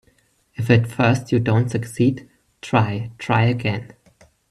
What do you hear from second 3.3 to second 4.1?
again.